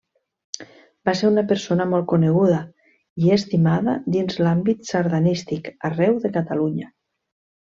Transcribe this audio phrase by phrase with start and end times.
[1.09, 2.57] Va ser una persona molt coneguda
[3.25, 6.91] i estimada dins l'àmbit sardanístic arreu de Catalunya.